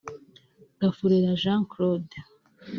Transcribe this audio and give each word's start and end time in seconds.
Gafurera 0.81 1.29
Jean 1.41 1.61
Claude 1.71 2.15